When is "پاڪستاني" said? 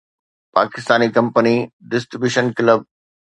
0.55-1.07